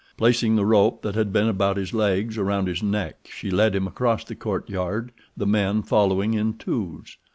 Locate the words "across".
3.85-4.23